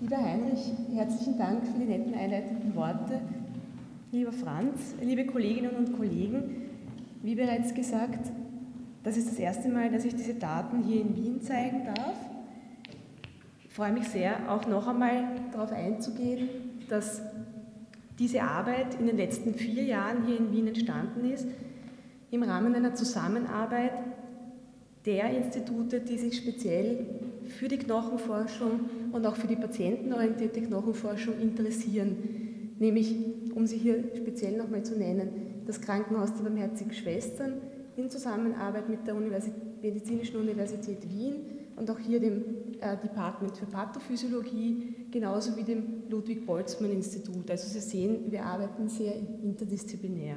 [0.00, 3.20] Lieber Heinrich, herzlichen Dank für die netten einleitenden Worte.
[4.12, 6.70] Lieber Franz, liebe Kolleginnen und Kollegen,
[7.22, 8.30] wie bereits gesagt,
[9.04, 12.14] das ist das erste Mal, dass ich diese Daten hier in Wien zeigen darf.
[13.62, 15.22] Ich freue mich sehr, auch noch einmal
[15.52, 16.48] darauf einzugehen,
[16.88, 17.20] dass
[18.18, 21.46] diese Arbeit in den letzten vier Jahren hier in Wien entstanden ist,
[22.30, 23.92] im Rahmen einer Zusammenarbeit
[25.04, 27.06] der Institute, die sich speziell
[27.50, 32.74] für die Knochenforschung und auch für die patientenorientierte Knochenforschung interessieren.
[32.78, 33.14] Nämlich,
[33.54, 37.60] um sie hier speziell nochmal zu nennen, das Krankenhaus der Barmherzigen Schwestern
[37.96, 41.36] in Zusammenarbeit mit der Universität, Medizinischen Universität Wien
[41.76, 42.44] und auch hier dem
[42.80, 47.50] äh, Department für Pathophysiologie, genauso wie dem Ludwig-Boltzmann-Institut.
[47.50, 50.36] Also Sie sehen, wir arbeiten sehr interdisziplinär.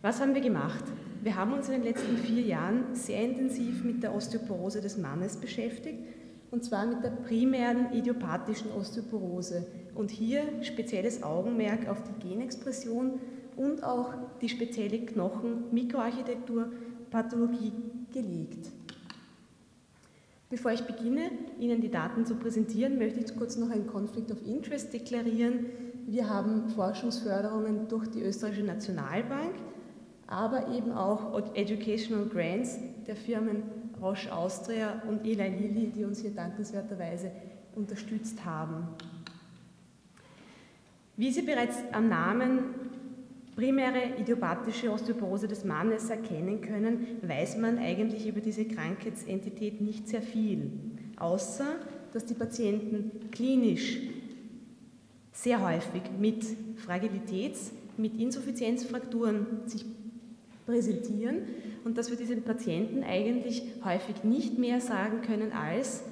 [0.00, 0.84] Was haben wir gemacht?
[1.22, 5.36] Wir haben uns in den letzten vier Jahren sehr intensiv mit der Osteoporose des Mannes
[5.36, 6.00] beschäftigt,
[6.52, 9.66] und zwar mit der primären idiopathischen Osteoporose.
[9.94, 13.20] Und hier spezielles Augenmerk auf die Genexpression
[13.56, 17.72] und auch die spezielle Knochen-Mikroarchitektur-Pathologie
[18.12, 18.70] gelegt.
[20.50, 24.46] Bevor ich beginne, Ihnen die Daten zu präsentieren, möchte ich kurz noch einen Conflict of
[24.46, 25.64] Interest deklarieren.
[26.06, 29.54] Wir haben Forschungsförderungen durch die Österreichische Nationalbank,
[30.26, 33.62] aber eben auch Educational Grants der Firmen
[34.02, 37.30] Roche Austria und Eli Lilly, die uns hier dankenswerterweise
[37.76, 38.88] unterstützt haben.
[41.16, 42.60] Wie Sie bereits am Namen
[43.54, 50.22] primäre idiopathische Osteoporose des Mannes erkennen können, weiß man eigentlich über diese Krankheitsentität nicht sehr
[50.22, 50.72] viel,
[51.18, 51.66] außer
[52.12, 53.98] dass die Patienten klinisch
[55.32, 56.44] sehr häufig mit
[56.76, 59.84] Fragilitäts-, mit Insuffizienzfrakturen sich
[60.66, 61.42] präsentieren
[61.84, 66.02] und dass wir diesen Patienten eigentlich häufig nicht mehr sagen können als,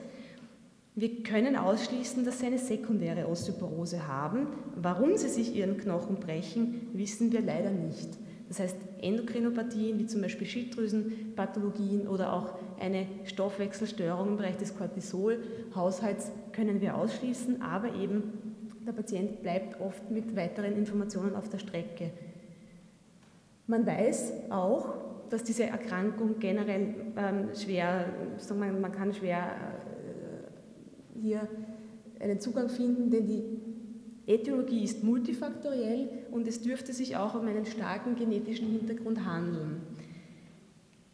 [0.96, 4.48] wir können ausschließen, dass sie eine sekundäre Osteoporose haben.
[4.76, 8.08] Warum sie sich ihren Knochen brechen, wissen wir leider nicht.
[8.48, 16.32] Das heißt, Endokrinopathien wie zum Beispiel Schilddrüsenpathologien oder auch eine Stoffwechselstörung im Bereich des Cortisolhaushalts
[16.52, 18.32] können wir ausschließen, aber eben
[18.84, 22.10] der Patient bleibt oft mit weiteren Informationen auf der Strecke.
[23.70, 24.94] Man weiß auch,
[25.28, 28.04] dass diese Erkrankung generell ähm, schwer,
[28.36, 29.52] sagen wir, man kann schwer
[31.16, 31.48] äh, hier
[32.18, 33.44] einen Zugang finden, denn die
[34.26, 39.82] Äthiologie ist multifaktoriell und es dürfte sich auch um einen starken genetischen Hintergrund handeln.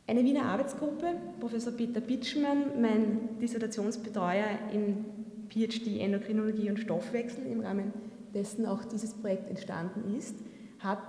[0.07, 1.09] Eine Wiener Arbeitsgruppe,
[1.39, 5.05] Professor Peter Bitschmann, mein Dissertationsbetreuer in
[5.51, 7.93] PhD Endokrinologie und Stoffwechsel, im Rahmen
[8.33, 10.37] dessen auch dieses Projekt entstanden ist,
[10.79, 11.05] hat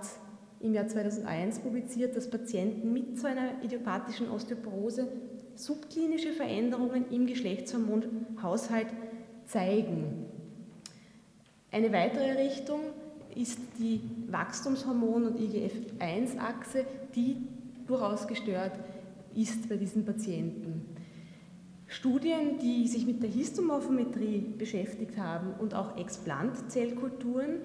[0.60, 5.08] im Jahr 2001 publiziert, dass Patienten mit so einer idiopathischen Osteoporose
[5.54, 8.88] subklinische Veränderungen im Geschlechtshormonhaushalt
[9.46, 10.26] zeigen.
[11.70, 12.80] Eine weitere Richtung
[13.34, 17.36] ist die Wachstumshormon- und IGF-1-Achse, die
[17.86, 18.72] durchaus gestört
[19.34, 20.96] ist bei diesen Patienten.
[21.86, 27.60] Studien, die sich mit der Histomorphometrie beschäftigt haben und auch Explantzellkulturen,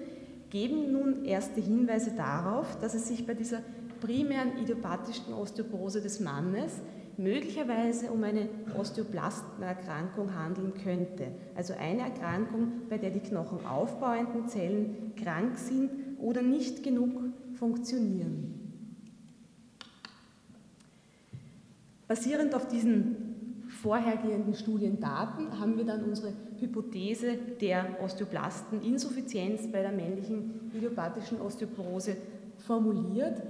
[0.54, 3.60] geben nun erste Hinweise darauf, dass es sich bei dieser
[4.00, 6.80] primären idiopathischen Osteoporose des Mannes
[7.16, 8.48] möglicherweise um eine
[8.78, 11.32] Osteoplastenerkrankung handeln könnte.
[11.56, 17.10] Also eine Erkrankung, bei der die knochenaufbauenden Zellen krank sind oder nicht genug
[17.54, 18.54] funktionieren.
[22.06, 23.23] Basierend auf diesen
[23.84, 32.16] vorhergehenden Studiendaten haben wir dann unsere Hypothese der Osteoblasteninsuffizienz bei der männlichen idiopathischen Osteoporose
[32.56, 33.42] formuliert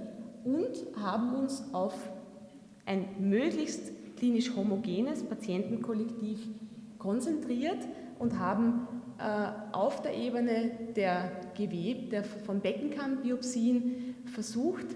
[0.43, 1.95] und haben uns auf
[2.85, 6.45] ein möglichst klinisch homogenes Patientenkollektiv
[6.99, 7.79] konzentriert
[8.19, 9.23] und haben äh,
[9.71, 14.87] auf der Ebene der Geweb, der von Beckenkammbiopsien versucht,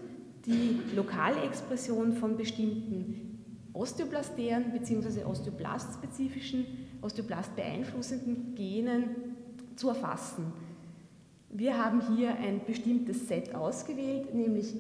[0.46, 3.29] die lokale Expression von bestimmten
[3.74, 5.24] osteoblastären bzw.
[5.24, 6.66] osteoblastspezifischen,
[7.02, 9.36] osteoblast beeinflussenden Genen
[9.76, 10.54] zu erfassen.
[11.50, 14.76] Wir haben hier ein bestimmtes Set ausgewählt, nämlich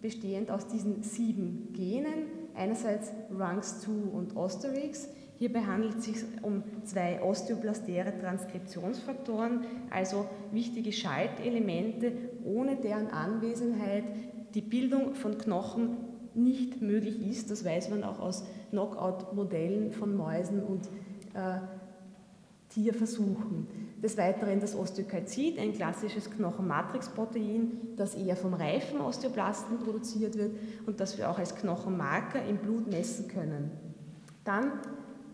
[0.00, 2.24] bestehend aus diesen sieben Genen,
[2.54, 5.08] einerseits RUNX2 und Osterix.
[5.38, 12.12] Hierbei handelt es sich um zwei osteoblastäre Transkriptionsfaktoren, also wichtige Schaltelemente,
[12.44, 14.04] ohne deren Anwesenheit
[14.54, 15.96] die Bildung von Knochen
[16.34, 17.50] nicht möglich ist.
[17.50, 20.86] Das weiß man auch aus Knockout-Modellen von Mäusen und
[21.34, 21.60] äh,
[22.70, 23.66] Tierversuchen.
[24.02, 30.52] Des Weiteren das Osteokalzid, ein klassisches Knochenmatrixprotein, das eher vom reifen Osteoblasten produziert wird
[30.86, 33.70] und das wir auch als Knochenmarker im Blut messen können.
[34.44, 34.72] Dann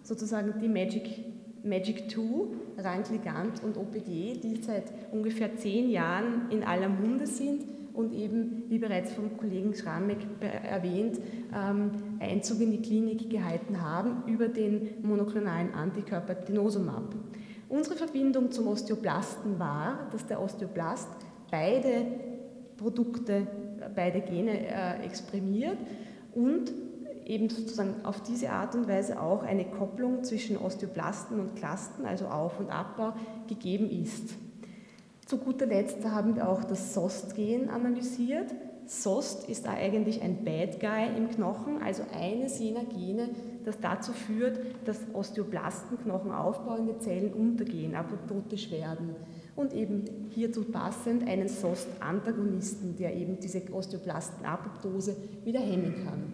[0.02, 1.24] sozusagen die Magic,
[1.62, 7.62] Magic 2, Rankligant und OPG, die seit ungefähr zehn Jahren in aller Munde sind
[7.96, 11.18] und eben, wie bereits vom Kollegen Schrammeck erwähnt,
[11.54, 11.90] ähm,
[12.20, 17.14] Einzug in die Klinik gehalten haben über den monoklonalen Antikörper Denosumab.
[17.68, 21.08] Unsere Verbindung zum Osteoblasten war, dass der Osteoblast
[21.50, 22.06] beide
[22.76, 23.46] Produkte,
[23.94, 25.78] beide Gene äh, exprimiert
[26.34, 26.72] und
[27.24, 32.26] eben sozusagen auf diese Art und Weise auch eine Kopplung zwischen Osteoblasten und Klasten, also
[32.26, 33.14] Auf- und Abbau,
[33.48, 34.36] gegeben ist.
[35.26, 38.54] Zu guter Letzt haben wir auch das SOST-Gen analysiert.
[38.86, 43.30] SOST ist eigentlich ein Bad Guy im Knochen, also eines jener Gene,
[43.64, 49.16] das dazu führt, dass Osteoblasten, knochenaufbauende Zellen untergehen, apoptotisch werden.
[49.56, 56.32] Und eben hierzu passend einen SOST-Antagonisten, der eben diese Osteoblastenapoptose wieder hemmen kann.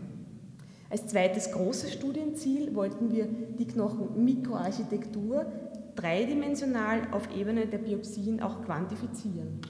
[0.90, 3.26] Als zweites großes Studienziel wollten wir
[3.58, 5.46] die Knochenmikroarchitektur
[5.94, 9.60] dreidimensional auf Ebene der Biopsien auch quantifizieren.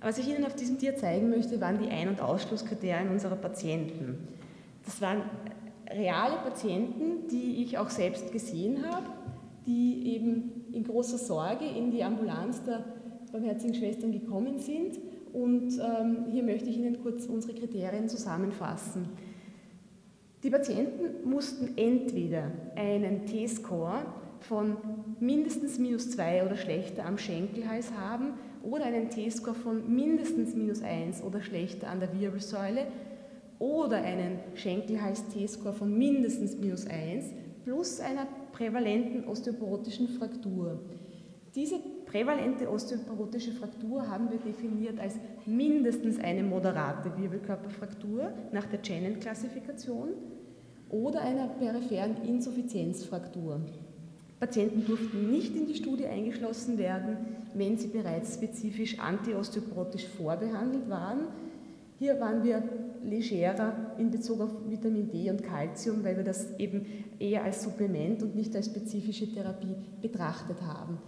[0.00, 4.26] Was ich Ihnen auf diesem Tier zeigen möchte, waren die Ein- und Ausschlusskriterien unserer Patienten.
[4.84, 5.22] Das waren
[5.88, 9.06] reale Patienten, die ich auch selbst gesehen habe,
[9.66, 12.84] die eben in großer Sorge in die Ambulanz der
[13.30, 14.98] Barmherzigen Schwestern gekommen sind.
[15.32, 19.08] Und ähm, hier möchte ich Ihnen kurz unsere Kriterien zusammenfassen.
[20.42, 24.04] Die Patienten mussten entweder einen T-Score
[24.42, 24.76] von
[25.20, 31.22] mindestens minus 2 oder schlechter am Schenkelhals haben oder einen T-Score von mindestens minus 1
[31.22, 32.86] oder schlechter an der Wirbelsäule
[33.58, 37.26] oder einen Schenkelhals-T-Score von mindestens minus 1
[37.64, 40.80] plus einer prävalenten osteoporotischen Fraktur.
[41.54, 45.14] Diese prävalente osteoporotische Fraktur haben wir definiert als
[45.46, 50.10] mindestens eine moderate Wirbelkörperfraktur nach der Chenin-Klassifikation
[50.88, 53.60] oder einer peripheren Insuffizienzfraktur.
[54.42, 57.16] Patienten durften nicht in die Studie eingeschlossen werden,
[57.54, 61.28] wenn sie bereits spezifisch antiosteoporotisch vorbehandelt waren.
[62.00, 62.60] Hier waren wir
[63.04, 66.84] legerer in Bezug auf Vitamin D und Calcium, weil wir das eben
[67.20, 70.98] eher als Supplement und nicht als spezifische Therapie betrachtet haben.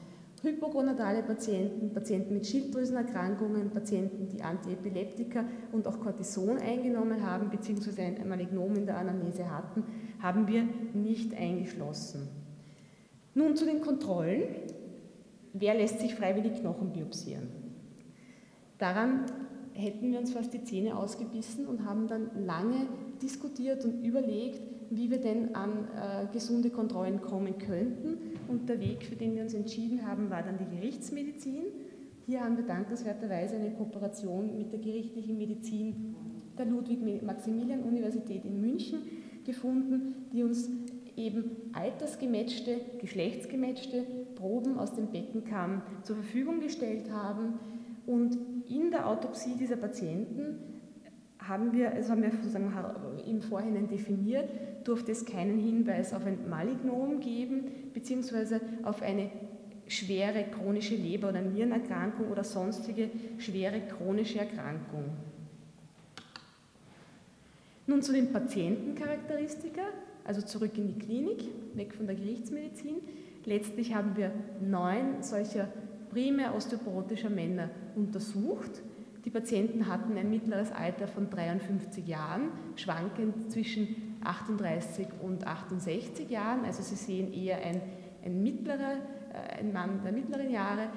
[0.41, 8.01] Hypogonadale Patienten, Patienten mit Schilddrüsenerkrankungen, Patienten, die Antiepileptika und auch Cortison eingenommen haben bzw.
[8.01, 9.83] ein Malignom in der Anamnese hatten,
[10.21, 12.44] haben wir nicht eingeschlossen.
[13.35, 14.45] Nun zu den Kontrollen.
[15.53, 17.49] Wer lässt sich freiwillig Knochen biopsieren?
[18.79, 19.27] Daran
[19.73, 22.87] hätten wir uns fast die Zähne ausgebissen und haben dann lange
[23.23, 24.61] diskutiert und überlegt,
[24.91, 28.19] wie wir denn an äh, gesunde Kontrollen kommen könnten.
[28.47, 31.65] Und der Weg, für den wir uns entschieden haben, war dann die Gerichtsmedizin.
[32.27, 36.15] Hier haben wir dankenswerterweise eine Kooperation mit der gerichtlichen Medizin
[36.57, 39.01] der Ludwig-Maximilian-Universität in München
[39.45, 40.71] gefunden, die uns
[41.17, 47.59] eben altersgematchte, geschlechtsgematchte Proben aus dem Beckenkamm zur Verfügung gestellt haben.
[48.07, 48.37] Und
[48.69, 50.59] in der Autopsie dieser Patienten
[51.39, 52.73] haben wir, also haben wir sozusagen
[53.27, 54.49] im Vorhinein definiert,
[54.85, 59.31] durfte es keinen Hinweis auf ein Malignom geben, beziehungsweise auf eine
[59.87, 65.05] schwere chronische Leber- oder Nierenerkrankung oder sonstige schwere chronische Erkrankung.
[67.87, 69.83] Nun zu den Patientencharakteristika,
[70.25, 72.97] also zurück in die Klinik, weg von der Gerichtsmedizin.
[73.45, 75.69] Letztlich haben wir neun solcher
[76.11, 78.83] primär osteoporotischer Männer untersucht.
[79.25, 86.65] Die Patienten hatten ein mittleres Alter von 53 Jahren, schwankend zwischen 38 und 68 Jahren.
[86.65, 87.81] Also Sie sehen eher ein,
[88.25, 88.99] ein mittlerer,
[89.33, 90.89] äh, ein Mann der mittleren Jahre.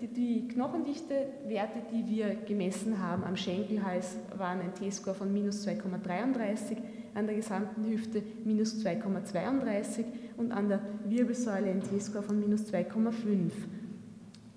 [0.00, 6.76] Die, die Knochendichte-Werte, die wir gemessen haben am Schenkelhals, waren ein T-Score von minus 2,33,
[7.14, 10.04] an der gesamten Hüfte minus 2,32
[10.36, 13.50] und an der Wirbelsäule ein T-Score von minus 2,5.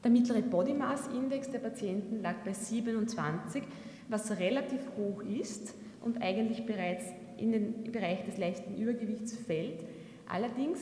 [0.03, 3.63] Der mittlere Body Mass Index der Patienten lag bei 27,
[4.07, 7.05] was relativ hoch ist und eigentlich bereits
[7.37, 9.83] in den Bereich des leichten Übergewichts fällt.
[10.27, 10.79] Allerdings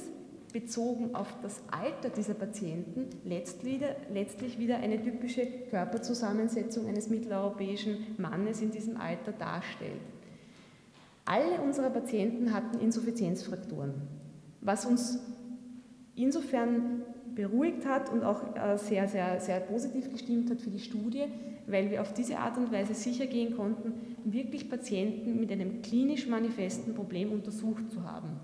[0.52, 8.70] bezogen auf das Alter dieser Patienten letztlich wieder eine typische Körperzusammensetzung eines mitteleuropäischen Mannes in
[8.70, 10.02] diesem Alter darstellt.
[11.26, 13.94] Alle unsere Patienten hatten Insuffizienzfrakturen,
[14.62, 15.20] was uns
[16.16, 17.04] insofern
[17.34, 21.24] beruhigt hat und auch äh, sehr, sehr, sehr positiv gestimmt hat für die Studie,
[21.66, 23.94] weil wir auf diese Art und Weise sicher gehen konnten,
[24.26, 28.40] wirklich Patienten mit einem klinisch manifesten Problem untersucht zu haben.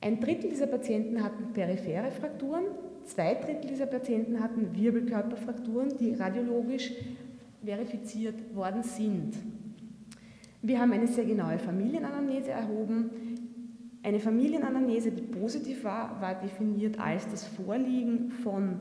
[0.00, 2.64] Ein Drittel dieser Patienten hatten periphere Frakturen,
[3.04, 6.92] zwei Drittel dieser Patienten hatten Wirbelkörperfrakturen, die radiologisch
[7.64, 9.34] verifiziert worden sind.
[10.62, 13.10] Wir haben eine sehr genaue Familienanamnese erhoben,
[14.04, 18.80] Eine Familienanamnese, die positiv war, war definiert als das Vorliegen von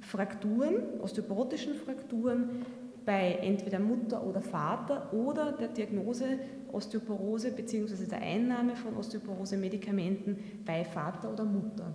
[0.00, 2.64] Frakturen, osteoporotischen Frakturen
[3.04, 6.40] bei entweder Mutter oder Vater oder der Diagnose
[6.72, 8.06] Osteoporose bzw.
[8.10, 11.94] der Einnahme von Osteoporose-Medikamenten bei Vater oder Mutter.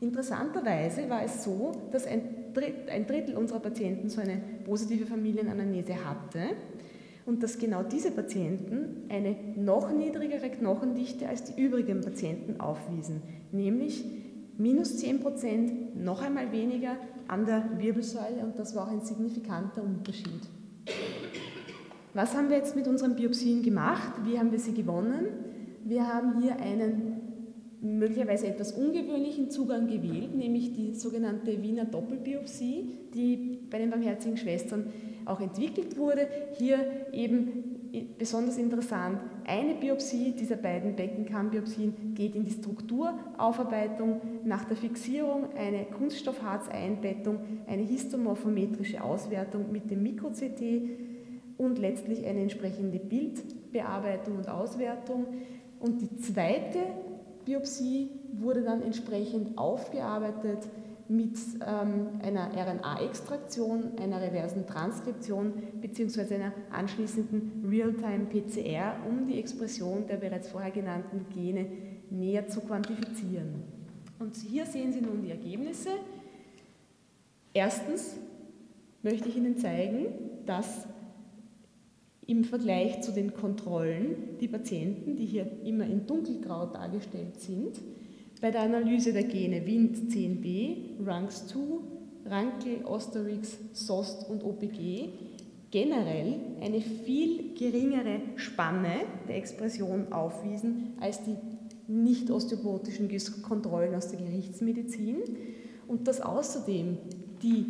[0.00, 6.56] Interessanterweise war es so, dass ein Drittel unserer Patienten so eine positive Familienanamnese hatte
[7.26, 14.04] und dass genau diese Patienten eine noch niedrigere Knochendichte als die übrigen Patienten aufwiesen, nämlich
[14.58, 16.96] minus 10 Prozent, noch einmal weniger
[17.28, 20.40] an der Wirbelsäule und das war auch ein signifikanter Unterschied.
[22.14, 24.12] Was haben wir jetzt mit unseren Biopsien gemacht?
[24.24, 25.26] Wie haben wir sie gewonnen?
[25.84, 27.11] Wir haben hier einen
[27.82, 34.86] möglicherweise etwas ungewöhnlichen Zugang gewählt, nämlich die sogenannte Wiener Doppelbiopsie, die bei den Barmherzigen Schwestern
[35.24, 36.28] auch entwickelt wurde.
[36.58, 36.78] Hier
[37.12, 37.80] eben
[38.18, 45.84] besonders interessant, eine Biopsie dieser beiden Beckenkammbiopsien geht in die Strukturaufarbeitung, nach der Fixierung eine
[45.86, 50.62] Kunststoffharzeinbettung, eine histomorphometrische Auswertung mit dem Mikro-CT
[51.58, 55.26] und letztlich eine entsprechende Bildbearbeitung und Auswertung.
[55.80, 56.78] Und die zweite
[57.44, 60.68] Biopsie wurde dann entsprechend aufgearbeitet
[61.08, 66.36] mit ähm, einer RNA-Extraktion, einer reversen Transkription bzw.
[66.36, 71.66] einer anschließenden Real-Time-PCR, um die Expression der bereits vorher genannten Gene
[72.10, 73.62] näher zu quantifizieren.
[74.18, 75.90] Und hier sehen Sie nun die Ergebnisse.
[77.52, 78.16] Erstens
[79.02, 80.06] möchte ich Ihnen zeigen,
[80.46, 80.86] dass
[82.32, 87.78] im Vergleich zu den Kontrollen die Patienten, die hier immer in dunkelgrau dargestellt sind,
[88.40, 91.54] bei der Analyse der Gene Wind 10b, RUNX2,
[92.24, 95.10] Rankel, Osterix, SOST und OPG
[95.70, 101.36] generell eine viel geringere Spanne der Expression aufwiesen als die
[101.86, 103.10] nicht osteoporotischen
[103.42, 105.18] Kontrollen aus der Gerichtsmedizin.
[105.86, 106.96] Und dass außerdem
[107.42, 107.66] die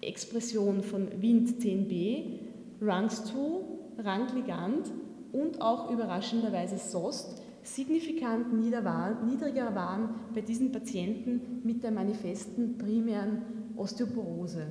[0.00, 2.41] Expression von Wind 10b
[2.82, 3.62] RUNX2,
[3.98, 4.90] Rankligand
[5.32, 13.42] und auch überraschenderweise SOST signifikant niedriger waren bei diesen Patienten mit der manifesten primären
[13.76, 14.66] Osteoporose.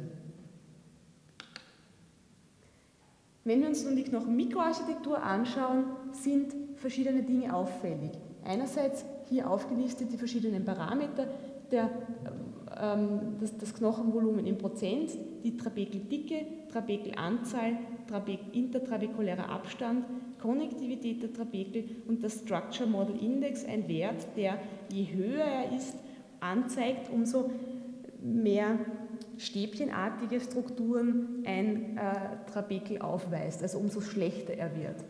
[3.43, 8.11] Wenn wir uns nun die Knochenmikroarchitektur anschauen, sind verschiedene Dinge auffällig.
[8.43, 11.27] Einerseits hier aufgelistet die verschiedenen Parameter,
[11.71, 11.89] der,
[12.79, 15.11] ähm, das, das, Knochenvolumen in Prozent,
[15.43, 17.77] die Trabekeldicke, Trabekelanzahl,
[18.53, 20.05] intertrabekulärer Abstand,
[20.41, 24.57] Konnektivität der Trabekel und das Structure Model Index, ein Wert, der
[24.91, 25.95] je höher er ist,
[26.39, 27.51] anzeigt, umso
[28.21, 28.79] mehr
[29.37, 35.03] stäbchenartige Strukturen ein äh, Trabekel aufweist, also umso schlechter er wird.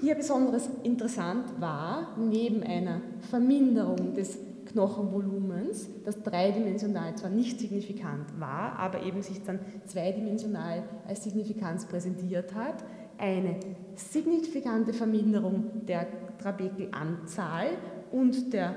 [0.00, 4.38] Hier besonders interessant war, neben einer Verminderung des
[4.72, 12.54] Knochenvolumens, das dreidimensional zwar nicht signifikant war, aber eben sich dann zweidimensional als Signifikanz präsentiert
[12.54, 12.84] hat,
[13.18, 13.56] eine
[13.96, 16.06] signifikante Verminderung der
[16.38, 17.68] Trabekelanzahl
[18.12, 18.74] und der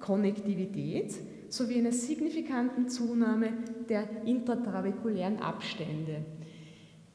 [0.00, 1.14] Konnektivität
[1.48, 3.50] sowie eine signifikante Zunahme
[3.88, 6.24] der intratrabekulären Abstände.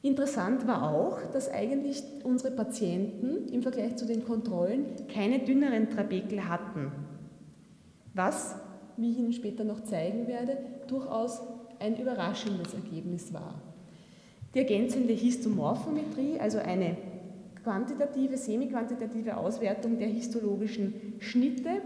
[0.01, 6.47] Interessant war auch, dass eigentlich unsere Patienten im Vergleich zu den Kontrollen keine dünneren Trabekel
[6.47, 6.91] hatten
[8.19, 8.55] was,
[8.97, 10.57] wie ich Ihnen später noch zeigen werde,
[10.87, 11.41] durchaus
[11.79, 13.55] ein überraschendes Ergebnis war.
[14.53, 16.97] Die ergänzende Histomorphometrie, also eine
[17.63, 21.81] quantitative, semi-quantitative Auswertung der histologischen Schnitte,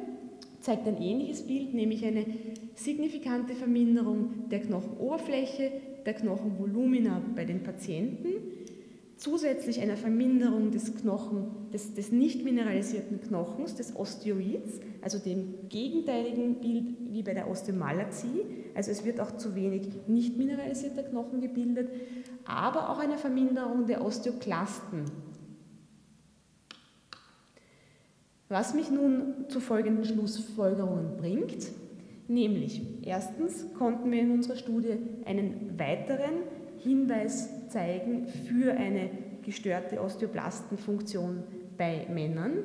[0.59, 2.25] zeigt ein ähnliches Bild, nämlich eine
[2.73, 5.71] signifikante Verminderung der Knochenoberfläche,
[6.05, 8.29] der Knochenvolumina bei den Patienten
[9.17, 16.55] zusätzlich einer Verminderung des Knochen, des, des nicht mineralisierten Knochens, des Osteoids, also dem gegenteiligen
[16.55, 18.45] Bild wie bei der Osteomalazie.
[18.75, 21.89] Also es wird auch zu wenig nicht mineralisierter Knochen gebildet,
[22.45, 25.05] aber auch eine Verminderung der Osteoklasten.
[28.49, 31.69] Was mich nun zu folgenden Schlussfolgerungen bringt,
[32.27, 36.43] nämlich erstens konnten wir in unserer Studie einen weiteren
[36.77, 39.09] Hinweis zeigen für eine
[39.43, 41.43] gestörte Osteoplastenfunktion
[41.77, 42.59] bei Männern.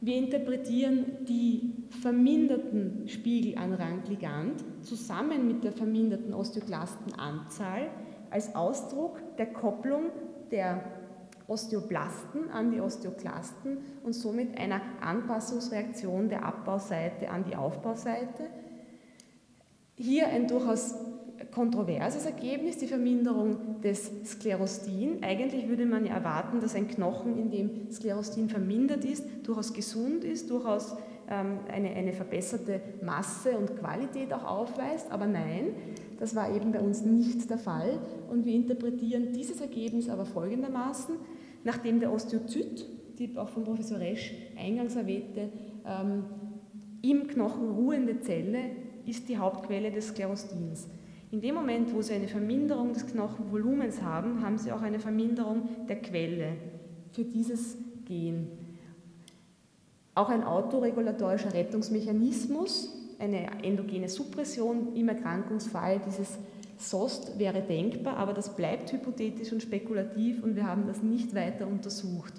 [0.00, 7.88] Wir interpretieren die verminderten Spiegel an Rangligand zusammen mit der verminderten Osteoklastenanzahl
[8.30, 10.10] als Ausdruck der Kopplung
[10.50, 10.82] der
[11.46, 18.48] Osteoblasten an die Osteoklasten und somit einer Anpassungsreaktion der Abbauseite an die Aufbauseite.
[19.96, 20.94] Hier ein durchaus
[21.52, 25.22] kontroverses Ergebnis, die Verminderung des Sklerostin.
[25.22, 30.24] Eigentlich würde man ja erwarten, dass ein Knochen, in dem Sklerostin vermindert ist, durchaus gesund
[30.24, 30.96] ist, durchaus
[31.28, 35.10] ähm, eine, eine verbesserte Masse und Qualität auch aufweist.
[35.10, 35.74] Aber nein,
[36.18, 37.98] das war eben bei uns nicht der Fall.
[38.30, 41.16] Und wir interpretieren dieses Ergebnis aber folgendermaßen,
[41.64, 42.86] nachdem der Osteozyt,
[43.18, 45.50] die auch von Professor Resch eingangs erwähnte,
[45.86, 46.24] ähm,
[47.02, 48.60] im Knochen ruhende Zelle
[49.06, 50.88] ist die Hauptquelle des Sklerostins.
[51.32, 55.86] In dem Moment, wo Sie eine Verminderung des Knochenvolumens haben, haben Sie auch eine Verminderung
[55.88, 56.56] der Quelle
[57.10, 58.48] für dieses Gen.
[60.14, 66.38] Auch ein autoregulatorischer Rettungsmechanismus, eine endogene Suppression im Erkrankungsfall dieses
[66.76, 71.66] SOST wäre denkbar, aber das bleibt hypothetisch und spekulativ und wir haben das nicht weiter
[71.66, 72.34] untersucht.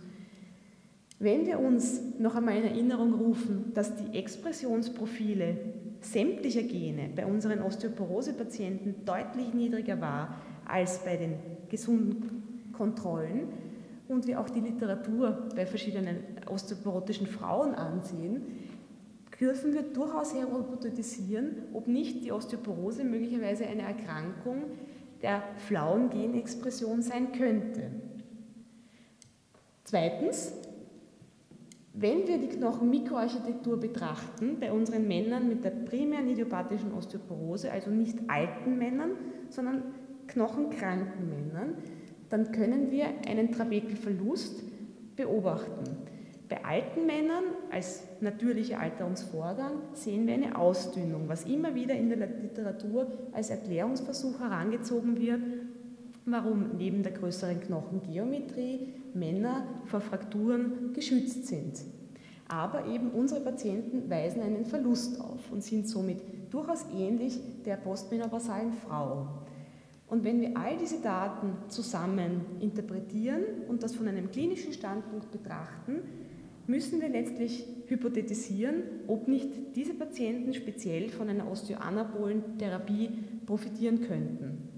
[1.17, 5.57] Wenn wir uns noch einmal in Erinnerung rufen, dass die Expressionsprofile
[6.03, 11.35] sämtlicher Gene bei unseren Osteoporose-Patienten deutlich niedriger war als bei den
[11.69, 13.47] gesunden Kontrollen
[14.07, 16.17] und wir auch die Literatur bei verschiedenen
[16.47, 18.43] osteoporotischen Frauen ansehen,
[19.39, 24.63] dürfen wir durchaus hypothetisieren, ob nicht die Osteoporose möglicherweise eine Erkrankung
[25.21, 27.91] der flauen Genexpression sein könnte.
[29.83, 30.53] Zweitens,
[31.93, 38.17] wenn wir die Knochenmikroarchitektur betrachten, bei unseren Männern mit der primären idiopathischen Osteoporose, also nicht
[38.27, 39.11] alten Männern,
[39.49, 39.83] sondern
[40.27, 41.75] knochenkranken Männern,
[42.29, 44.63] dann können wir einen Trabekelverlust
[45.15, 45.83] beobachten.
[46.49, 52.27] Bei alten Männern als natürlicher Alterungsvorgang sehen wir eine Ausdünnung, was immer wieder in der
[52.27, 55.41] Literatur als Erklärungsversuch herangezogen wird,
[56.25, 61.83] warum neben der größeren Knochengeometrie Männer vor Frakturen geschützt sind.
[62.47, 68.73] Aber eben unsere Patienten weisen einen Verlust auf und sind somit durchaus ähnlich der postmenopausalen
[68.73, 69.27] Frau.
[70.07, 76.01] Und wenn wir all diese Daten zusammen interpretieren und das von einem klinischen Standpunkt betrachten,
[76.67, 83.09] müssen wir letztlich hypothetisieren, ob nicht diese Patienten speziell von einer osteoanabolen Therapie
[83.45, 84.69] profitieren könnten.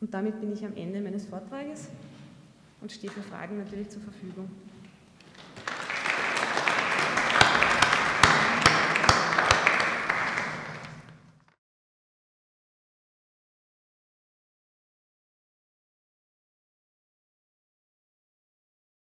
[0.00, 1.88] Und damit bin ich am Ende meines Vortrages
[2.80, 4.50] und stehe für Fragen natürlich zur Verfügung.